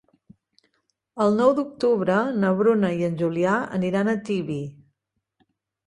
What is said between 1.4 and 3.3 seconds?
nou d'octubre na Bruna i en